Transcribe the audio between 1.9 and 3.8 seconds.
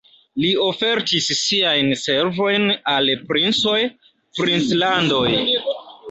servojn al princoj,